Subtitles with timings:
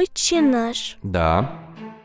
[0.00, 0.98] Отче наш.
[1.02, 1.50] Да,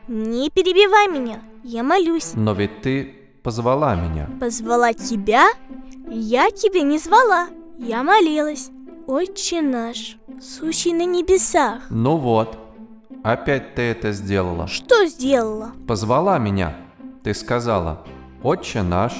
[0.08, 2.32] Не перебивай меня, я молюсь.
[2.36, 4.30] но ведь ты позвала меня.
[4.40, 5.50] Позвала тебя?
[6.10, 8.70] Я тебя не звала, я молилась.
[9.08, 11.82] Отче наш, сущий на небесах.
[11.90, 12.58] Ну вот,
[13.26, 14.68] опять ты это сделала.
[14.68, 15.74] Что сделала?
[15.86, 16.78] Позвала меня.
[17.24, 18.06] Ты сказала,
[18.42, 19.14] «Отче наш,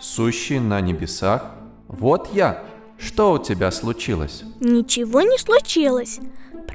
[0.00, 1.44] сущий на небесах».
[1.86, 2.64] Вот я.
[2.98, 4.42] Что у тебя случилось?
[4.58, 6.18] Ничего не случилось.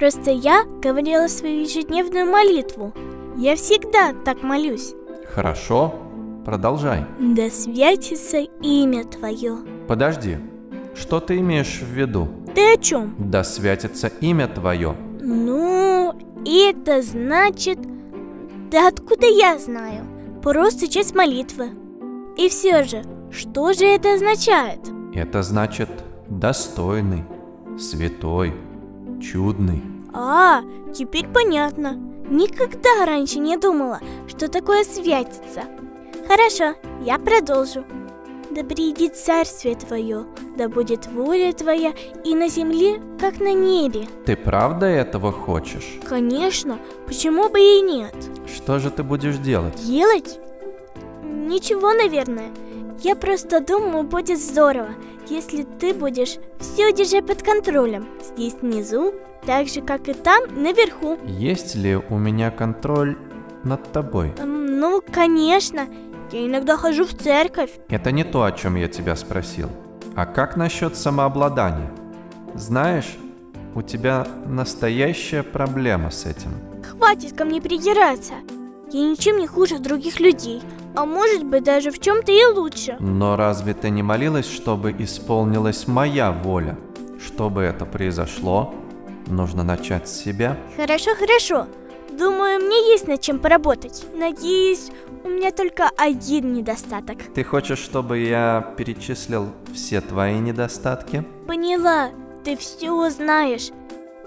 [0.02, 2.92] Просто я говорила свою ежедневную молитву.
[3.36, 4.94] Я всегда так молюсь.
[5.32, 5.94] Хорошо,
[6.44, 7.06] продолжай.
[7.20, 9.58] Да святится имя Твое.
[9.86, 10.38] Подожди,
[10.96, 12.28] что ты имеешь в виду?
[12.52, 13.14] Ты о чем?
[13.16, 14.96] Да святится имя твое.
[15.20, 16.12] Ну,
[16.44, 17.78] это значит...
[18.72, 20.04] Да откуда я знаю?
[20.42, 21.70] Просто часть молитвы.
[22.36, 24.80] И все же, что же это означает?
[25.14, 25.90] Это значит
[26.28, 27.22] достойный,
[27.78, 28.52] святой,
[29.20, 29.91] чудный.
[30.12, 30.62] А,
[30.94, 31.98] теперь понятно.
[32.28, 35.64] Никогда раньше не думала, что такое святится.
[36.28, 36.74] Хорошо,
[37.04, 37.84] я продолжу.
[38.50, 40.26] Да придет царствие твое,
[40.58, 44.06] да будет воля твоя и на земле, как на небе.
[44.26, 45.98] Ты правда этого хочешь?
[46.06, 48.14] Конечно, почему бы и нет?
[48.46, 49.74] Что же ты будешь делать?
[49.86, 50.38] Делать?
[51.24, 52.50] Ничего, наверное.
[53.02, 54.90] Я просто думаю, будет здорово,
[55.28, 58.06] если ты будешь все держать под контролем.
[58.22, 59.14] Здесь внизу,
[59.46, 61.18] так же, как и там, наверху.
[61.24, 63.16] Есть ли у меня контроль
[63.64, 64.32] над тобой?
[64.38, 65.86] Эм, Ну, конечно.
[66.32, 67.70] Я иногда хожу в церковь.
[67.88, 69.68] Это не то, о чем я тебя спросил.
[70.16, 71.90] А как насчет самообладания?
[72.54, 73.16] Знаешь,
[73.74, 76.50] у тебя настоящая проблема с этим.
[76.82, 78.34] Хватит ко мне придираться.
[78.90, 80.62] Я ничем не хуже других людей.
[80.96, 82.96] А может быть, даже в чем-то и лучше.
[83.00, 86.76] Но разве ты не молилась, чтобы исполнилась моя воля?
[87.24, 88.74] Чтобы это произошло,
[89.26, 90.58] нужно начать с себя.
[90.76, 91.66] Хорошо, хорошо.
[92.18, 94.04] Думаю, мне есть над чем поработать.
[94.14, 94.90] Надеюсь,
[95.24, 97.18] у меня только один недостаток.
[97.34, 101.24] Ты хочешь, чтобы я перечислил все твои недостатки?
[101.46, 102.10] Поняла,
[102.44, 103.70] ты все знаешь.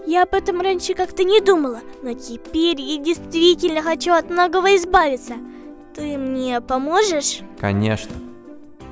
[0.07, 5.35] Я об этом раньше как-то не думала, но теперь я действительно хочу от многого избавиться.
[5.95, 7.41] Ты мне поможешь?
[7.59, 8.15] Конечно.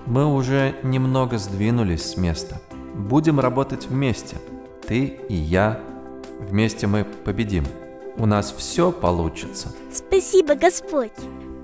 [0.06, 2.62] Мы уже немного сдвинулись с места.
[2.96, 4.38] Будем работать вместе.
[4.88, 5.80] Ты и я.
[6.40, 7.66] Вместе мы победим.
[8.18, 9.74] У нас все получится.
[9.92, 11.12] Спасибо, Господь.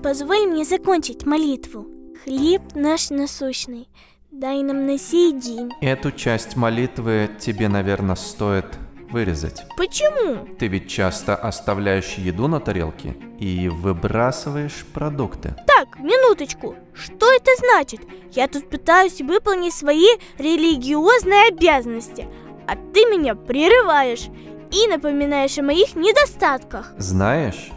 [0.02, 1.86] Позволь мне закончить молитву.
[2.24, 3.88] Хлеб наш насущный,
[4.30, 5.70] дай нам на сей день.
[5.80, 8.66] Эту часть молитвы тебе, наверное, стоит
[9.10, 9.64] вырезать.
[9.76, 10.46] Почему?
[10.58, 15.54] Ты ведь часто оставляешь еду на тарелке и выбрасываешь продукты.
[15.66, 16.76] Так, минуточку.
[16.94, 18.00] Что это значит?
[18.32, 20.06] Я тут пытаюсь выполнить свои
[20.38, 22.28] религиозные обязанности,
[22.66, 24.28] а ты меня прерываешь
[24.72, 26.92] и напоминаешь о моих недостатках.
[26.96, 27.70] Знаешь,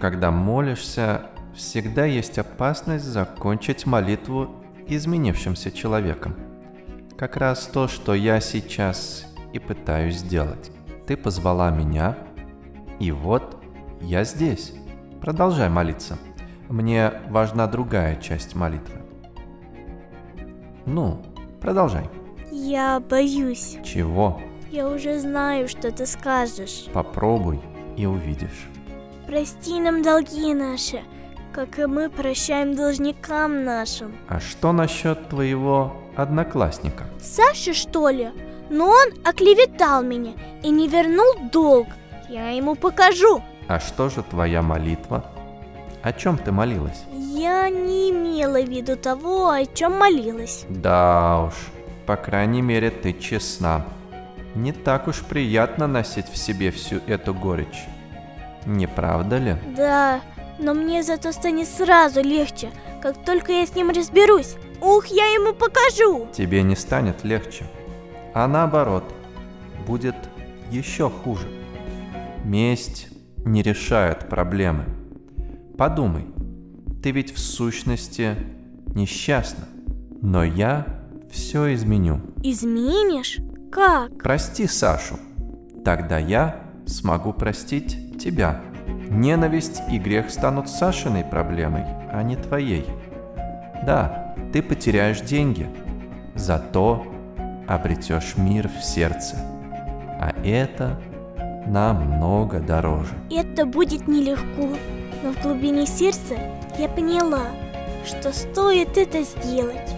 [0.00, 4.50] когда молишься, всегда есть опасность закончить молитву
[4.86, 6.34] изменившимся человеком.
[7.16, 10.70] Как раз то, что я сейчас и пытаюсь сделать.
[11.06, 12.16] Ты позвала меня,
[13.00, 13.56] и вот
[14.00, 14.74] я здесь.
[15.20, 16.18] Продолжай молиться.
[16.68, 19.00] Мне важна другая часть молитвы.
[20.84, 21.22] Ну,
[21.60, 22.10] продолжай.
[22.50, 23.78] Я боюсь.
[23.84, 24.40] Чего?
[24.70, 26.86] Я уже знаю, что ты скажешь.
[26.92, 27.60] Попробуй
[27.96, 28.68] и увидишь.
[29.26, 31.02] Прости нам долги наши,
[31.52, 34.14] как и мы прощаем должникам нашим.
[34.28, 37.04] А что насчет твоего одноклассника?
[37.20, 38.30] Саша, что ли?
[38.70, 40.32] Но он оклеветал меня
[40.62, 41.88] и не вернул долг.
[42.28, 43.42] Я ему покажу.
[43.68, 45.24] А что же твоя молитва?
[46.02, 47.04] О чем ты молилась?
[47.12, 50.64] Я не имела в виду того, о чем молилась.
[50.68, 51.54] Да уж,
[52.06, 53.84] по крайней мере ты честна.
[54.56, 57.84] Не так уж приятно носить в себе всю эту горечь.
[58.64, 59.56] Не правда ли?
[59.76, 60.22] Да,
[60.58, 62.70] но мне зато станет сразу легче,
[63.02, 64.56] как только я с ним разберусь.
[64.80, 66.28] Ух, я ему покажу!
[66.32, 67.66] Тебе не станет легче.
[68.32, 69.04] А наоборот,
[69.86, 70.16] будет
[70.70, 71.48] еще хуже.
[72.42, 73.08] Месть
[73.44, 74.86] не решает проблемы.
[75.76, 76.24] Подумай,
[77.02, 78.36] ты ведь в сущности
[78.94, 79.66] несчастна.
[80.22, 80.86] Но я
[81.30, 82.22] все изменю.
[82.42, 83.38] Изменишь?
[83.76, 84.22] Как?
[84.22, 85.18] Прости Сашу.
[85.84, 88.62] Тогда я смогу простить тебя.
[89.10, 92.86] Ненависть и грех станут Сашиной проблемой, а не твоей.
[93.84, 95.68] Да, ты потеряешь деньги,
[96.34, 97.06] зато
[97.68, 99.36] обретешь мир в сердце.
[100.18, 100.98] А это
[101.66, 103.12] намного дороже.
[103.30, 104.74] Это будет нелегко,
[105.22, 106.34] но в глубине сердца
[106.78, 107.44] я поняла,
[108.06, 109.94] что стоит это сделать.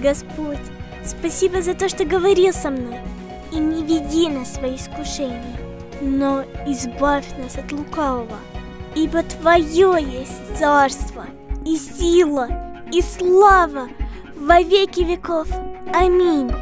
[0.00, 0.60] Господь,
[1.06, 2.98] спасибо за то, что говорил со мной,
[3.52, 5.58] и не веди на свои искушения.
[6.00, 8.38] но избавь нас от лукавого,
[8.94, 11.26] ибо Твое есть царство,
[11.64, 12.48] и сила,
[12.92, 13.88] и слава
[14.36, 15.48] во веки веков.
[15.94, 16.52] Аминь.